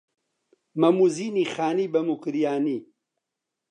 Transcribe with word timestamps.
مەم 0.81 0.97
و 1.03 1.07
زینی 1.15 1.45
خانی 1.53 1.87
بە 1.93 1.99
موکریانی 2.07 2.77